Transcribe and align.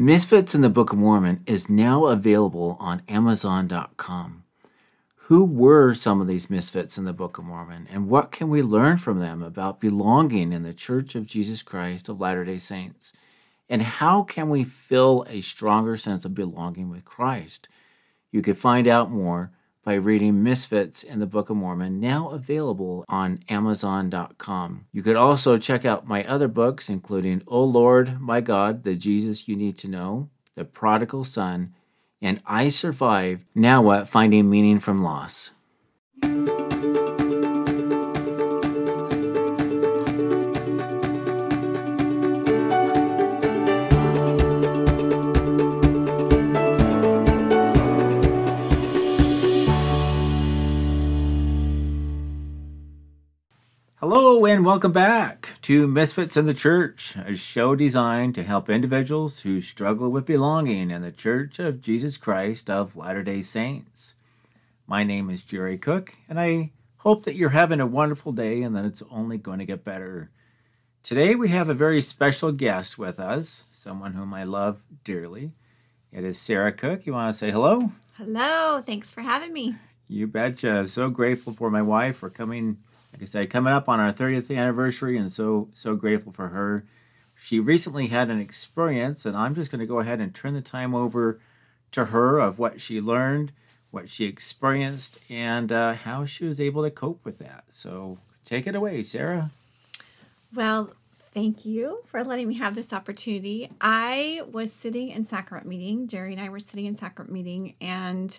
Misfits 0.00 0.54
in 0.54 0.60
the 0.60 0.68
Book 0.68 0.92
of 0.92 0.98
Mormon 1.00 1.42
is 1.44 1.68
now 1.68 2.06
available 2.06 2.76
on 2.78 3.02
Amazon.com. 3.08 4.44
Who 5.22 5.44
were 5.44 5.92
some 5.92 6.20
of 6.20 6.28
these 6.28 6.48
misfits 6.48 6.98
in 6.98 7.04
the 7.04 7.12
Book 7.12 7.36
of 7.36 7.44
Mormon, 7.44 7.88
and 7.90 8.08
what 8.08 8.30
can 8.30 8.48
we 8.48 8.62
learn 8.62 8.98
from 8.98 9.18
them 9.18 9.42
about 9.42 9.80
belonging 9.80 10.52
in 10.52 10.62
the 10.62 10.72
Church 10.72 11.16
of 11.16 11.26
Jesus 11.26 11.62
Christ 11.62 12.08
of 12.08 12.20
Latter 12.20 12.44
day 12.44 12.58
Saints? 12.58 13.12
And 13.68 13.82
how 13.82 14.22
can 14.22 14.48
we 14.48 14.62
feel 14.62 15.26
a 15.28 15.40
stronger 15.40 15.96
sense 15.96 16.24
of 16.24 16.32
belonging 16.32 16.90
with 16.90 17.04
Christ? 17.04 17.68
You 18.30 18.40
can 18.40 18.54
find 18.54 18.86
out 18.86 19.10
more 19.10 19.50
by 19.88 19.94
reading 19.94 20.42
Misfits 20.42 21.02
in 21.02 21.18
the 21.18 21.26
Book 21.26 21.48
of 21.48 21.56
Mormon, 21.56 21.98
now 21.98 22.28
available 22.28 23.06
on 23.08 23.40
Amazon.com. 23.48 24.84
You 24.92 25.02
could 25.02 25.16
also 25.16 25.56
check 25.56 25.86
out 25.86 26.06
my 26.06 26.22
other 26.24 26.46
books, 26.46 26.90
including 26.90 27.42
O 27.46 27.64
Lord, 27.64 28.20
My 28.20 28.42
God, 28.42 28.84
The 28.84 28.96
Jesus 28.96 29.48
You 29.48 29.56
Need 29.56 29.78
to 29.78 29.88
Know, 29.88 30.28
The 30.56 30.66
Prodigal 30.66 31.24
Son, 31.24 31.72
and 32.20 32.42
I 32.44 32.68
Survived. 32.68 33.46
Now 33.54 33.80
what? 33.80 34.08
Finding 34.08 34.50
Meaning 34.50 34.78
from 34.78 35.02
Loss. 35.02 35.52
Hello 54.00 54.46
and 54.46 54.64
welcome 54.64 54.92
back 54.92 55.54
to 55.62 55.88
Misfits 55.88 56.36
in 56.36 56.46
the 56.46 56.54
Church, 56.54 57.16
a 57.16 57.34
show 57.34 57.74
designed 57.74 58.36
to 58.36 58.44
help 58.44 58.70
individuals 58.70 59.40
who 59.40 59.60
struggle 59.60 60.08
with 60.08 60.24
belonging 60.24 60.92
in 60.92 61.02
the 61.02 61.10
Church 61.10 61.58
of 61.58 61.80
Jesus 61.80 62.16
Christ 62.16 62.70
of 62.70 62.94
Latter 62.94 63.24
day 63.24 63.42
Saints. 63.42 64.14
My 64.86 65.02
name 65.02 65.28
is 65.28 65.42
Jerry 65.42 65.76
Cook, 65.76 66.14
and 66.28 66.38
I 66.38 66.70
hope 66.98 67.24
that 67.24 67.34
you're 67.34 67.48
having 67.48 67.80
a 67.80 67.86
wonderful 67.86 68.30
day 68.30 68.62
and 68.62 68.76
that 68.76 68.84
it's 68.84 69.02
only 69.10 69.36
going 69.36 69.58
to 69.58 69.64
get 69.64 69.82
better. 69.82 70.30
Today 71.02 71.34
we 71.34 71.48
have 71.48 71.68
a 71.68 71.74
very 71.74 72.00
special 72.00 72.52
guest 72.52 73.00
with 73.00 73.18
us, 73.18 73.64
someone 73.72 74.12
whom 74.12 74.32
I 74.32 74.44
love 74.44 74.84
dearly. 75.02 75.54
It 76.12 76.22
is 76.22 76.38
Sarah 76.38 76.70
Cook. 76.70 77.04
You 77.04 77.14
want 77.14 77.34
to 77.34 77.36
say 77.36 77.50
hello? 77.50 77.90
Hello, 78.16 78.80
thanks 78.80 79.12
for 79.12 79.22
having 79.22 79.52
me. 79.52 79.74
You 80.06 80.28
betcha. 80.28 80.86
So 80.86 81.10
grateful 81.10 81.52
for 81.52 81.68
my 81.68 81.82
wife 81.82 82.18
for 82.18 82.30
coming 82.30 82.78
like 83.18 83.24
I 83.24 83.26
said, 83.26 83.50
coming 83.50 83.72
up 83.72 83.88
on 83.88 83.98
our 83.98 84.12
30th 84.12 84.56
anniversary, 84.56 85.16
and 85.16 85.30
so 85.30 85.70
so 85.74 85.96
grateful 85.96 86.30
for 86.30 86.48
her. 86.48 86.84
She 87.34 87.58
recently 87.58 88.06
had 88.06 88.30
an 88.30 88.38
experience, 88.38 89.26
and 89.26 89.36
I'm 89.36 89.56
just 89.56 89.72
going 89.72 89.80
to 89.80 89.86
go 89.86 89.98
ahead 89.98 90.20
and 90.20 90.32
turn 90.32 90.54
the 90.54 90.60
time 90.60 90.94
over 90.94 91.40
to 91.90 92.06
her 92.06 92.38
of 92.38 92.60
what 92.60 92.80
she 92.80 93.00
learned, 93.00 93.50
what 93.90 94.08
she 94.08 94.26
experienced, 94.26 95.18
and 95.28 95.72
uh, 95.72 95.94
how 95.94 96.26
she 96.26 96.44
was 96.44 96.60
able 96.60 96.84
to 96.84 96.92
cope 96.92 97.24
with 97.24 97.38
that. 97.38 97.64
So 97.70 98.18
take 98.44 98.68
it 98.68 98.76
away, 98.76 99.02
Sarah. 99.02 99.50
Well, 100.54 100.92
thank 101.34 101.64
you 101.64 102.02
for 102.06 102.22
letting 102.22 102.46
me 102.46 102.54
have 102.54 102.76
this 102.76 102.92
opportunity. 102.92 103.68
I 103.80 104.42
was 104.48 104.72
sitting 104.72 105.08
in 105.08 105.24
sacrament 105.24 105.66
meeting. 105.66 106.06
Jerry 106.06 106.34
and 106.34 106.40
I 106.40 106.50
were 106.50 106.60
sitting 106.60 106.86
in 106.86 106.94
sacrament 106.94 107.32
meeting, 107.32 107.74
and 107.80 108.38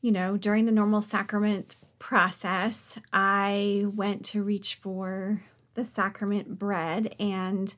you 0.00 0.10
know, 0.10 0.36
during 0.36 0.66
the 0.66 0.72
normal 0.72 1.00
sacrament 1.00 1.76
process, 1.98 2.98
I 3.12 3.86
went 3.94 4.24
to 4.26 4.42
reach 4.42 4.74
for 4.74 5.42
the 5.74 5.84
sacrament 5.84 6.58
bread 6.58 7.14
and 7.18 7.74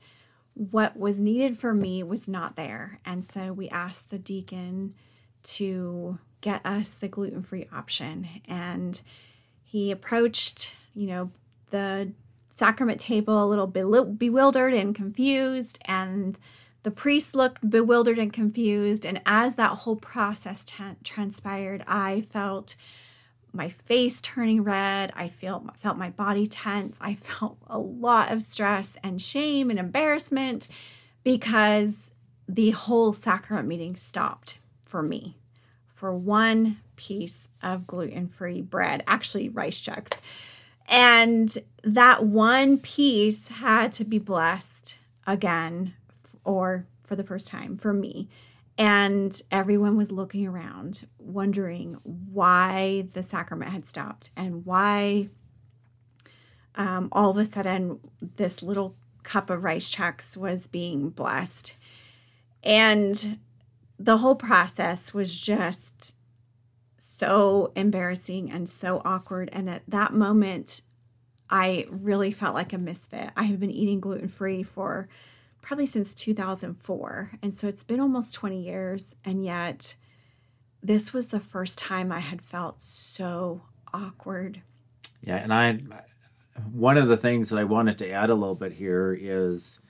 what 0.55 0.97
was 0.97 1.21
needed 1.21 1.57
for 1.57 1.73
me 1.73 2.03
was 2.03 2.29
not 2.29 2.57
there. 2.57 3.01
And 3.05 3.25
so 3.25 3.53
we 3.53 3.69
asked 3.69 4.11
the 4.11 4.19
deacon 4.19 4.95
to 5.45 6.19
get 6.41 6.65
us 6.65 6.95
the 6.95 7.09
gluten 7.09 7.43
free 7.43 7.69
option. 7.73 8.27
And 8.47 9.01
he 9.63 9.91
approached, 9.91 10.75
you 10.95 11.07
know, 11.07 11.31
the 11.71 12.13
sacrament 12.57 13.01
table 13.01 13.45
a 13.45 13.47
little 13.47 13.67
bewildered 13.69 14.75
and 14.75 14.95
confused. 14.95 15.79
And 15.85 16.37
the 16.83 16.91
priest 16.91 17.35
looked 17.35 17.69
bewildered 17.69 18.19
and 18.19 18.33
confused. 18.33 19.07
And 19.07 19.21
as 19.27 19.55
that 19.57 19.79
whole 19.79 19.97
process 19.97 20.65
t- 20.65 20.75
transpired, 21.05 21.85
I 21.87 22.23
felt 22.33 22.75
my 23.53 23.69
face 23.69 24.21
turning 24.21 24.63
red. 24.63 25.13
I 25.15 25.29
felt 25.29 25.77
felt 25.79 25.97
my 25.97 26.11
body 26.11 26.47
tense. 26.47 26.97
I 27.01 27.15
felt 27.15 27.59
a 27.67 27.79
lot 27.79 28.33
of 28.33 28.43
stress 28.43 28.97
and 29.03 29.21
shame 29.21 29.71
and 29.71 29.79
embarrassment 29.79 30.69
because 31.25 32.11
the 32.49 32.71
whole 32.71 33.13
sacrament 33.13 33.69
meeting 33.69 33.97
stopped 33.97 34.59
for 34.85 35.03
me 35.03 35.37
for 35.87 36.15
one 36.15 36.79
piece 36.97 37.49
of 37.63 37.87
gluten-free 37.87 38.63
bread, 38.63 39.03
actually 39.07 39.49
rice 39.49 39.83
Chex. 39.83 40.21
And 40.89 41.59
that 41.83 42.25
one 42.25 42.79
piece 42.79 43.49
had 43.49 43.93
to 43.95 44.05
be 44.05 44.19
blessed 44.19 44.99
again 45.27 45.95
or 46.45 46.87
for 47.05 47.17
the 47.17 47.25
first 47.25 47.49
time 47.49 47.77
for 47.77 47.93
me 47.93 48.29
and 48.79 49.43
everyone 49.51 49.97
was 49.97 50.13
looking 50.13 50.47
around, 50.47 51.05
wondering 51.19 51.99
why 52.05 53.09
the 53.13 53.25
sacrament 53.25 53.73
had 53.73 53.85
stopped 53.85 54.31
and 54.37 54.65
why 54.65 55.29
um, 56.77 57.09
all 57.11 57.31
of 57.31 57.37
a 57.37 57.45
sudden 57.45 57.99
this 58.37 58.63
little 58.63 58.95
cup 59.25 59.51
of 59.51 59.65
rice 59.65 59.93
Chex 59.93 60.37
was 60.37 60.69
being 60.69 61.11
blessed. 61.11 61.77
And 62.63 63.41
the 63.99 64.19
whole 64.19 64.37
process 64.37 65.13
was 65.13 65.39
just 65.39 66.15
so 66.99 67.73
embarrassing 67.75 68.49
and 68.49 68.69
so 68.69 69.03
awkward. 69.05 69.51
And 69.53 69.69
at 69.69 69.83
that 69.89 70.15
moment, 70.15 70.83
I 71.51 71.87
really 71.91 72.31
felt 72.31 72.55
like 72.55 72.73
a 72.73 72.79
misfit. 72.79 73.31
I 73.37 73.45
have 73.45 73.59
been 73.59 73.73
eating 73.73 73.99
gluten 73.99 74.29
free 74.29 74.63
for 74.63 75.09
probably 75.63 75.87
since 75.87 76.15
2004. 76.15 77.33
And 77.43 77.55
so 77.55 77.69
it's 77.69 77.85
been 77.85 78.01
almost 78.01 78.35
20 78.35 78.61
years. 78.61 79.17
And 79.25 79.45
yet, 79.45 79.95
this 80.83 81.13
was 81.13 81.29
the 81.29 81.41
first 81.41 81.79
time 81.79 82.13
I 82.13 82.21
had 82.21 82.43
felt 82.43 82.83
so 82.83 83.63
awkward. 83.93 84.63
Yeah. 85.23 85.37
And 85.37 85.53
I, 85.53 85.81
one 86.73 86.97
of 86.97 87.09
the 87.09 87.17
things 87.17 87.51
that 87.51 87.59
I 87.59 87.65
wanted 87.65 87.99
to 87.99 88.11
add 88.11 88.31
a 88.31 88.35
little 88.35 88.55
bit 88.55 88.73
here 88.73 89.17
is 89.19 89.81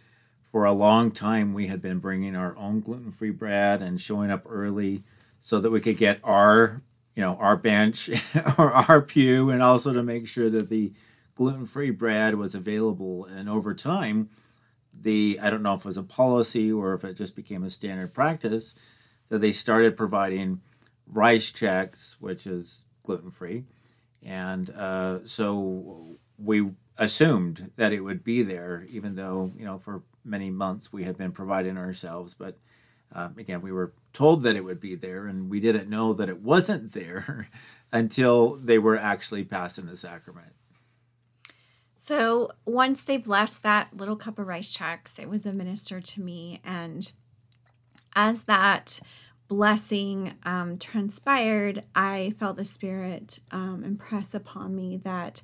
for 0.51 0.65
a 0.65 0.73
long 0.73 1.11
time 1.11 1.55
we 1.55 1.67
had 1.67 1.83
been 1.83 1.99
bringing 1.99 2.35
our 2.35 2.57
own 2.57 2.81
gluten 2.81 3.13
free 3.13 3.31
bread 3.31 3.83
and 3.83 4.01
showing 4.01 4.31
up 4.31 4.45
early 4.49 5.05
so 5.41 5.61
that 5.61 5.71
we 5.71 5.81
could 5.81 5.97
get 5.97 6.21
our 6.25 6.83
you 7.15 7.23
know 7.23 7.37
our 7.37 7.57
bench 7.57 8.11
or 8.59 8.73
our 8.73 9.01
pew 9.01 9.51
and 9.51 9.63
also 9.63 9.93
to 9.93 10.03
make 10.03 10.27
sure 10.27 10.49
that 10.51 10.69
the 10.69 10.93
gluten 11.35 11.67
free 11.67 11.91
bread 11.91 12.35
was 12.35 12.55
available 12.55 13.25
and 13.25 13.49
over 13.49 13.75
time 13.75 14.29
the 15.03 15.39
I 15.43 15.51
don't 15.51 15.63
know 15.63 15.75
if 15.75 15.81
it 15.81 15.87
was 15.87 15.97
a 15.97 16.03
policy 16.03 16.73
or 16.73 16.95
if 16.95 17.05
it 17.05 17.15
just 17.15 17.37
became 17.37 17.65
a 17.65 17.71
standard 17.71 18.15
practice 18.15 18.75
that 19.29 19.41
they 19.41 19.53
started 19.53 19.97
providing 19.97 20.61
rice 21.07 21.51
Chex, 21.51 22.17
which 22.21 22.47
is 22.47 22.87
gluten 23.05 23.31
free, 23.31 23.65
and 24.23 24.71
uh, 24.71 25.21
so 25.25 26.17
we 26.39 26.71
assumed 26.97 27.71
that 27.77 27.93
it 27.93 28.01
would 28.01 28.25
be 28.25 28.43
there, 28.43 28.87
even 28.91 29.15
though 29.15 29.53
you 29.57 29.65
know 29.65 29.79
for 29.79 30.03
many 30.25 30.51
months 30.51 30.93
we 30.93 31.05
had 31.05 31.17
been 31.17 31.33
providing 31.33 31.77
ourselves, 31.77 32.35
but. 32.35 32.59
Um, 33.11 33.37
again, 33.39 33.63
we 33.63 33.73
were 33.73 33.95
told 34.13 34.43
that 34.43 34.55
it 34.55 34.65
would 34.65 34.81
be 34.81 34.95
there, 34.95 35.27
and 35.27 35.49
we 35.49 35.61
didn't 35.61 35.89
know 35.89 36.13
that 36.13 36.29
it 36.29 36.43
wasn't 36.43 36.93
there 36.93 37.49
until 37.91 38.57
they 38.57 38.79
were 38.79 38.99
actually 38.99 39.45
passing 39.45 39.87
the 39.87 39.97
sacrament. 39.97 40.53
So 42.09 42.53
once 42.65 43.03
they 43.03 43.19
blessed 43.19 43.63
that 43.65 43.95
little 43.95 44.17
cup 44.17 44.39
of 44.39 44.47
rice 44.47 44.75
Chex, 44.75 45.19
it 45.19 45.29
was 45.29 45.45
administered 45.45 46.07
to 46.07 46.23
me. 46.23 46.59
And 46.65 47.13
as 48.15 48.45
that 48.45 48.99
blessing 49.47 50.33
um, 50.43 50.79
transpired, 50.79 51.85
I 51.95 52.33
felt 52.39 52.57
the 52.57 52.65
Spirit 52.65 53.41
um, 53.51 53.83
impress 53.85 54.33
upon 54.33 54.75
me 54.75 54.97
that 55.05 55.43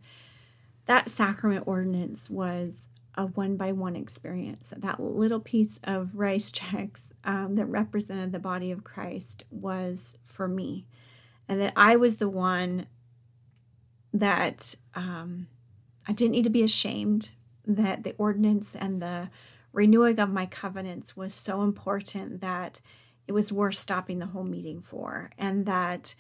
that 0.87 1.11
sacrament 1.11 1.65
ordinance 1.67 2.31
was 2.31 2.89
a 3.15 3.27
one 3.27 3.59
by 3.59 3.71
one 3.71 3.95
experience. 3.95 4.73
That 4.75 4.99
little 4.99 5.41
piece 5.41 5.79
of 5.85 6.13
rice 6.15 6.51
Chex 6.51 7.11
um, 7.25 7.57
that 7.57 7.67
represented 7.67 8.33
the 8.33 8.39
body 8.39 8.71
of 8.71 8.85
Christ 8.85 9.45
was 9.51 10.17
for 10.25 10.49
me. 10.49 10.87
And 11.47 11.61
that 11.61 11.75
I 11.77 11.97
was 11.97 12.17
the 12.17 12.31
one 12.31 12.87
that 14.15 14.77
um, 14.95 15.49
I 16.07 16.13
didn't 16.13 16.33
need 16.33 16.45
to 16.45 16.51
be 16.51 16.63
ashamed 16.63 17.33
that 17.67 18.05
the 18.05 18.15
ordinance 18.19 18.77
and 18.77 19.01
the 19.01 19.31
renewing 19.73 20.21
of 20.21 20.31
my 20.31 20.47
covenants 20.47 21.17
was 21.17 21.35
so 21.35 21.63
important 21.63 22.41
that 22.41 22.81
it 23.27 23.33
was 23.33 23.53
worth 23.53 23.77
stopping 23.77 24.19
the 24.19 24.27
whole 24.27 24.45
meeting 24.45 24.81
for. 24.81 25.31
And 25.39 25.67
that 25.67 26.15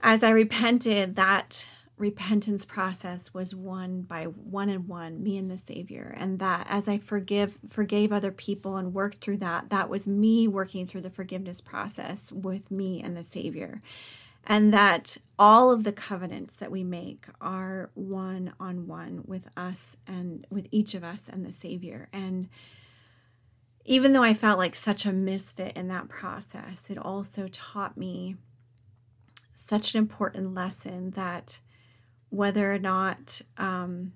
as 0.00 0.22
I 0.22 0.30
repented, 0.30 1.16
that 1.16 1.68
repentance 1.98 2.64
process 2.64 3.34
was 3.34 3.54
one 3.54 4.02
by 4.02 4.24
one 4.24 4.68
and 4.68 4.86
one 4.86 5.20
me 5.22 5.36
and 5.36 5.50
the 5.50 5.56
savior 5.56 6.14
and 6.16 6.38
that 6.38 6.64
as 6.70 6.88
i 6.88 6.96
forgive 6.96 7.58
forgave 7.68 8.12
other 8.12 8.30
people 8.30 8.76
and 8.76 8.94
worked 8.94 9.20
through 9.20 9.36
that 9.36 9.68
that 9.70 9.88
was 9.88 10.06
me 10.06 10.46
working 10.46 10.86
through 10.86 11.00
the 11.00 11.10
forgiveness 11.10 11.60
process 11.60 12.30
with 12.30 12.70
me 12.70 13.02
and 13.02 13.16
the 13.16 13.22
savior 13.22 13.82
and 14.48 14.72
that 14.72 15.18
all 15.38 15.70
of 15.70 15.84
the 15.84 15.92
covenants 15.92 16.54
that 16.54 16.72
we 16.72 16.82
make 16.82 17.26
are 17.40 17.90
one 17.94 18.52
on 18.58 18.88
one 18.88 19.22
with 19.26 19.46
us 19.56 19.96
and 20.06 20.46
with 20.50 20.66
each 20.72 20.94
of 20.94 21.04
us 21.04 21.24
and 21.28 21.46
the 21.46 21.52
savior. 21.52 22.08
And 22.12 22.48
even 23.84 24.12
though 24.12 24.22
i 24.22 24.34
felt 24.34 24.58
like 24.58 24.76
such 24.76 25.06
a 25.06 25.12
misfit 25.12 25.74
in 25.74 25.88
that 25.88 26.10
process 26.10 26.90
it 26.90 26.98
also 26.98 27.48
taught 27.48 27.96
me 27.96 28.36
such 29.54 29.94
an 29.94 29.98
important 29.98 30.54
lesson 30.54 31.10
that 31.12 31.58
whether 32.28 32.72
or 32.72 32.78
not 32.78 33.40
um, 33.56 34.12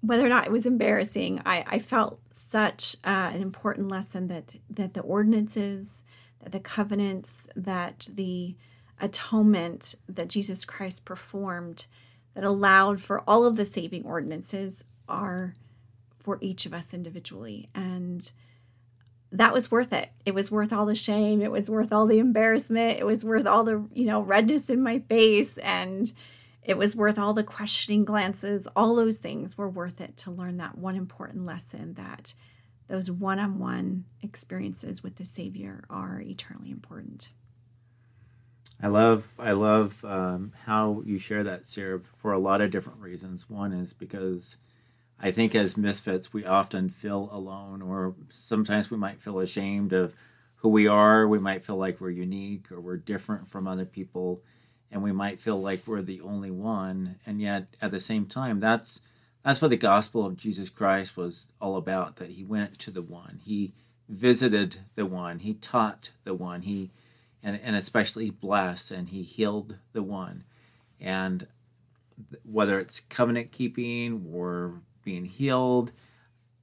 whether 0.00 0.24
or 0.24 0.28
not 0.28 0.46
it 0.46 0.52
was 0.52 0.66
embarrassing, 0.66 1.40
I, 1.44 1.64
I 1.66 1.78
felt 1.78 2.20
such 2.30 2.96
uh, 3.04 3.30
an 3.32 3.42
important 3.42 3.88
lesson 3.88 4.28
that 4.28 4.54
that 4.70 4.94
the 4.94 5.00
ordinances, 5.00 6.04
the 6.50 6.60
covenants, 6.60 7.46
that 7.54 8.08
the 8.12 8.56
atonement 9.00 9.94
that 10.08 10.28
Jesus 10.28 10.64
Christ 10.64 11.04
performed, 11.04 11.86
that 12.34 12.44
allowed 12.44 13.00
for 13.00 13.22
all 13.28 13.44
of 13.44 13.56
the 13.56 13.64
saving 13.64 14.04
ordinances, 14.04 14.84
are 15.08 15.54
for 16.18 16.38
each 16.40 16.66
of 16.66 16.74
us 16.74 16.92
individually, 16.92 17.68
and 17.74 18.30
that 19.32 19.52
was 19.52 19.70
worth 19.70 19.92
it. 19.92 20.10
It 20.24 20.34
was 20.34 20.50
worth 20.50 20.72
all 20.72 20.86
the 20.86 20.94
shame. 20.94 21.42
It 21.42 21.50
was 21.50 21.68
worth 21.68 21.92
all 21.92 22.06
the 22.06 22.18
embarrassment. 22.18 22.98
It 22.98 23.04
was 23.04 23.24
worth 23.24 23.46
all 23.46 23.64
the, 23.64 23.86
you 23.92 24.06
know, 24.06 24.20
redness 24.20 24.70
in 24.70 24.82
my 24.82 25.00
face. 25.00 25.58
And 25.58 26.12
it 26.62 26.78
was 26.78 26.96
worth 26.96 27.18
all 27.18 27.34
the 27.34 27.44
questioning 27.44 28.04
glances. 28.04 28.66
All 28.74 28.94
those 28.94 29.16
things 29.16 29.58
were 29.58 29.68
worth 29.68 30.00
it 30.00 30.16
to 30.18 30.30
learn 30.30 30.58
that 30.58 30.78
one 30.78 30.96
important 30.96 31.44
lesson 31.44 31.94
that 31.94 32.34
those 32.88 33.10
one 33.10 33.38
on 33.38 33.58
one 33.58 34.04
experiences 34.22 35.02
with 35.02 35.16
the 35.16 35.24
Savior 35.24 35.84
are 35.90 36.20
eternally 36.20 36.70
important. 36.70 37.30
I 38.82 38.88
love 38.88 39.32
I 39.38 39.52
love 39.52 40.04
um, 40.04 40.52
how 40.64 41.02
you 41.06 41.18
share 41.18 41.42
that, 41.44 41.66
Sarah, 41.66 42.00
for 42.16 42.32
a 42.32 42.38
lot 42.38 42.60
of 42.60 42.70
different 42.70 43.00
reasons. 43.00 43.48
One 43.48 43.72
is 43.72 43.92
because 43.92 44.58
I 45.18 45.30
think 45.30 45.54
as 45.54 45.76
misfits, 45.78 46.32
we 46.32 46.44
often 46.44 46.90
feel 46.90 47.30
alone, 47.32 47.80
or 47.80 48.14
sometimes 48.30 48.90
we 48.90 48.98
might 48.98 49.22
feel 49.22 49.38
ashamed 49.38 49.94
of 49.94 50.14
who 50.56 50.68
we 50.68 50.86
are. 50.86 51.26
We 51.26 51.38
might 51.38 51.64
feel 51.64 51.76
like 51.76 52.00
we're 52.00 52.10
unique 52.10 52.70
or 52.70 52.80
we're 52.80 52.98
different 52.98 53.48
from 53.48 53.66
other 53.66 53.86
people, 53.86 54.42
and 54.90 55.02
we 55.02 55.12
might 55.12 55.40
feel 55.40 55.60
like 55.60 55.86
we're 55.86 56.02
the 56.02 56.20
only 56.20 56.50
one. 56.50 57.16
And 57.24 57.40
yet, 57.40 57.68
at 57.80 57.92
the 57.92 58.00
same 58.00 58.26
time, 58.26 58.60
that's 58.60 59.00
that's 59.46 59.62
what 59.62 59.68
the 59.68 59.76
gospel 59.76 60.26
of 60.26 60.36
Jesus 60.36 60.68
Christ 60.68 61.16
was 61.16 61.52
all 61.60 61.76
about. 61.76 62.16
That 62.16 62.30
He 62.30 62.42
went 62.42 62.80
to 62.80 62.90
the 62.90 63.00
one, 63.00 63.40
He 63.44 63.74
visited 64.08 64.78
the 64.96 65.06
one, 65.06 65.38
He 65.38 65.54
taught 65.54 66.10
the 66.24 66.34
one, 66.34 66.62
He 66.62 66.90
and 67.44 67.60
and 67.62 67.76
especially 67.76 68.28
blessed, 68.30 68.90
and 68.90 69.08
He 69.08 69.22
healed 69.22 69.76
the 69.92 70.02
one, 70.02 70.42
and 71.00 71.46
whether 72.42 72.80
it's 72.80 72.98
covenant 72.98 73.52
keeping 73.52 74.26
or 74.34 74.80
being 75.04 75.26
healed. 75.26 75.92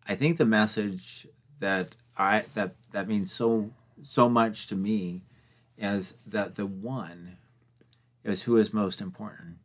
I 0.06 0.16
think 0.16 0.38
the 0.38 0.46
message 0.46 1.26
that 1.62 1.96
I 2.18 2.44
that 2.54 2.76
that 2.92 3.08
means 3.08 3.32
so 3.32 3.72
so 4.02 4.28
much 4.28 4.68
to 4.68 4.76
me 4.76 5.22
is 5.78 6.16
that 6.28 6.56
the 6.56 6.66
one 6.66 7.38
is 8.26 8.44
who 8.44 8.58
is 8.58 8.74
most 8.74 9.00
important. 9.00 9.60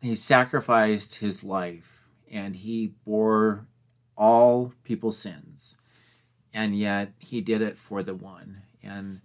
He 0.00 0.14
sacrificed 0.14 1.16
his 1.16 1.42
life 1.42 2.01
and 2.32 2.56
he 2.56 2.94
bore 3.04 3.66
all 4.16 4.72
people's 4.82 5.18
sins, 5.18 5.76
and 6.52 6.76
yet 6.76 7.12
he 7.18 7.40
did 7.40 7.62
it 7.62 7.78
for 7.78 8.02
the 8.02 8.14
one. 8.14 8.62
And 8.82 9.20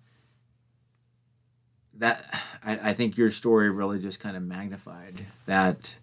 that 1.95 2.24
I, 2.63 2.89
I 2.89 2.94
think 2.94 3.18
your 3.18 3.31
story 3.31 3.71
really 3.71 4.00
just 4.00 4.19
kind 4.19 4.38
of 4.38 4.44
magnified 4.44 5.25
that 5.45 5.98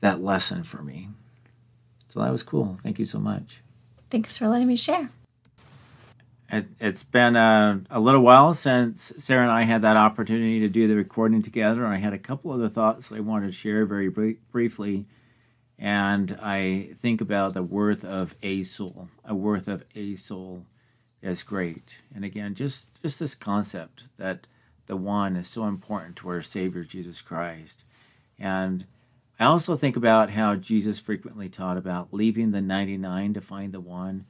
that 0.00 0.22
lesson 0.22 0.62
for 0.62 0.82
me. 0.82 1.08
So 2.08 2.20
that 2.20 2.30
was 2.30 2.42
cool. 2.42 2.78
Thank 2.80 2.98
you 2.98 3.04
so 3.04 3.18
much. 3.18 3.60
Thanks 4.10 4.38
for 4.38 4.48
letting 4.48 4.68
me 4.68 4.76
share. 4.76 5.10
It, 6.50 6.66
has 6.80 7.02
been 7.02 7.34
a, 7.34 7.80
a, 7.90 7.98
little 7.98 8.20
while 8.20 8.54
since 8.54 9.12
Sarah 9.18 9.42
and 9.42 9.50
I 9.50 9.62
had 9.62 9.82
that 9.82 9.96
opportunity 9.96 10.60
to 10.60 10.68
do 10.68 10.86
the 10.86 10.94
recording 10.94 11.42
together. 11.42 11.84
And 11.84 11.92
I 11.92 11.96
had 11.96 12.12
a 12.12 12.18
couple 12.18 12.52
other 12.52 12.68
thoughts 12.68 13.10
I 13.10 13.20
wanted 13.20 13.46
to 13.46 13.52
share 13.52 13.86
very 13.86 14.08
br- 14.08 14.38
briefly. 14.52 15.06
And 15.78 16.38
I 16.40 16.90
think 17.00 17.20
about 17.20 17.54
the 17.54 17.62
worth 17.62 18.04
of 18.04 18.34
a 18.42 18.62
soul. 18.62 19.08
A 19.24 19.34
worth 19.34 19.68
of 19.68 19.84
a 19.94 20.14
soul 20.14 20.66
is 21.22 21.42
great. 21.42 22.02
And 22.14 22.24
again, 22.24 22.54
just, 22.54 23.02
just 23.02 23.18
this 23.18 23.34
concept 23.34 24.04
that 24.16 24.46
the 24.86 24.96
one 24.96 25.36
is 25.36 25.48
so 25.48 25.66
important 25.66 26.16
to 26.16 26.28
our 26.28 26.42
Savior 26.42 26.84
Jesus 26.84 27.22
Christ. 27.22 27.84
And 28.38 28.86
I 29.38 29.46
also 29.46 29.74
think 29.74 29.96
about 29.96 30.30
how 30.30 30.54
Jesus 30.54 31.00
frequently 31.00 31.48
taught 31.48 31.76
about 31.76 32.12
leaving 32.12 32.52
the 32.52 32.60
99 32.60 33.34
to 33.34 33.40
find 33.40 33.72
the 33.72 33.80
one. 33.80 34.26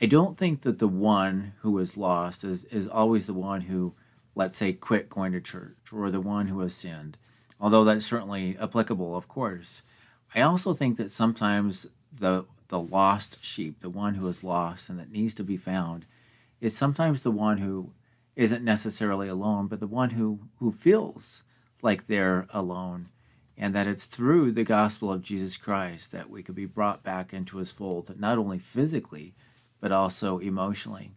I 0.00 0.06
don't 0.06 0.36
think 0.36 0.62
that 0.62 0.78
the 0.78 0.88
one 0.88 1.54
who 1.60 1.78
is 1.78 1.96
lost 1.96 2.44
is, 2.44 2.64
is 2.66 2.88
always 2.88 3.26
the 3.26 3.34
one 3.34 3.62
who, 3.62 3.94
let's 4.34 4.58
say, 4.58 4.72
quit 4.72 5.08
going 5.08 5.32
to 5.32 5.40
church 5.40 5.76
or 5.92 6.10
the 6.10 6.20
one 6.20 6.48
who 6.48 6.60
has 6.60 6.74
sinned, 6.74 7.16
although 7.60 7.84
that's 7.84 8.04
certainly 8.04 8.56
applicable, 8.58 9.16
of 9.16 9.28
course. 9.28 9.82
I 10.34 10.40
also 10.40 10.72
think 10.72 10.96
that 10.96 11.10
sometimes 11.10 11.86
the, 12.12 12.44
the 12.68 12.80
lost 12.80 13.44
sheep, 13.44 13.80
the 13.80 13.90
one 13.90 14.14
who 14.14 14.26
is 14.28 14.44
lost 14.44 14.88
and 14.88 14.98
that 14.98 15.12
needs 15.12 15.34
to 15.34 15.44
be 15.44 15.56
found, 15.56 16.06
is 16.60 16.76
sometimes 16.76 17.22
the 17.22 17.30
one 17.30 17.58
who 17.58 17.90
isn't 18.36 18.64
necessarily 18.64 19.28
alone, 19.28 19.66
but 19.66 19.80
the 19.80 19.86
one 19.86 20.10
who, 20.10 20.40
who 20.58 20.72
feels 20.72 21.42
like 21.82 22.06
they're 22.06 22.46
alone 22.50 23.08
and 23.58 23.74
that 23.74 23.86
it's 23.86 24.06
through 24.06 24.52
the 24.52 24.64
gospel 24.64 25.12
of 25.12 25.22
Jesus 25.22 25.56
Christ 25.56 26.12
that 26.12 26.30
we 26.30 26.42
could 26.42 26.54
be 26.54 26.64
brought 26.66 27.02
back 27.02 27.32
into 27.32 27.58
his 27.58 27.70
fold, 27.70 28.18
not 28.18 28.38
only 28.38 28.58
physically, 28.58 29.34
but 29.80 29.92
also 29.92 30.38
emotionally. 30.38 31.10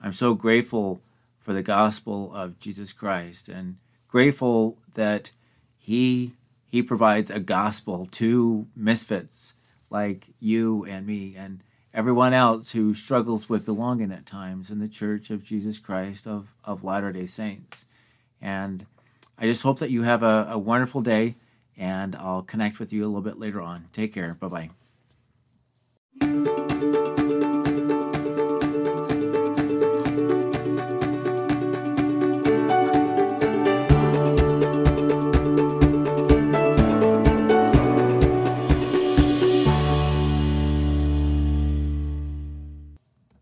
I'm 0.00 0.12
so 0.12 0.34
grateful 0.34 1.00
for 1.38 1.52
the 1.52 1.62
gospel 1.62 2.32
of 2.34 2.58
Jesus 2.58 2.92
Christ 2.92 3.48
and 3.48 3.76
grateful 4.08 4.78
that 4.94 5.30
he 5.76 6.32
he 6.68 6.82
provides 6.82 7.30
a 7.30 7.40
gospel 7.40 8.06
to 8.12 8.66
misfits 8.74 9.54
like 9.90 10.28
you 10.40 10.84
and 10.84 11.06
me 11.06 11.34
and 11.36 11.62
everyone 11.94 12.34
else 12.34 12.72
who 12.72 12.92
struggles 12.92 13.48
with 13.48 13.64
belonging 13.64 14.12
at 14.12 14.26
times 14.26 14.70
in 14.70 14.78
the 14.78 14.88
church 14.88 15.30
of 15.30 15.44
Jesus 15.44 15.78
Christ 15.78 16.26
of, 16.26 16.54
of 16.64 16.84
Latter-day 16.84 17.26
Saints. 17.26 17.86
And 18.40 18.84
I 19.38 19.46
just 19.46 19.62
hope 19.62 19.78
that 19.78 19.90
you 19.90 20.02
have 20.02 20.22
a, 20.22 20.48
a 20.50 20.58
wonderful 20.58 21.00
day 21.00 21.36
and 21.76 22.14
I'll 22.16 22.42
connect 22.42 22.78
with 22.78 22.92
you 22.92 23.04
a 23.04 23.08
little 23.08 23.22
bit 23.22 23.38
later 23.38 23.60
on. 23.60 23.86
Take 23.92 24.12
care. 24.12 24.34
Bye 24.34 24.70
bye. 26.20 26.55